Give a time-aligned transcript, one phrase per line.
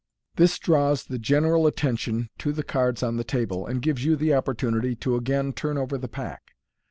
[0.35, 4.33] This draws the general attention to the cards on the table, and gives you the
[4.33, 6.55] opportunity to again turn over the pack.